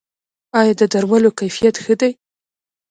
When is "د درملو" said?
0.81-1.29